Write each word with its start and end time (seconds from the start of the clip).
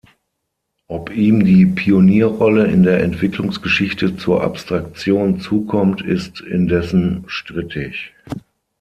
Ob 0.87 1.11
ihm 1.11 1.45
die 1.45 1.63
Pionierrolle 1.67 2.65
in 2.65 2.81
der 2.81 3.03
Entwicklungsgeschichte 3.03 4.17
zur 4.17 4.41
Abstraktion 4.43 5.39
zukommt, 5.39 6.01
ist 6.01 6.41
indessen 6.41 7.23
strittig. 7.27 8.11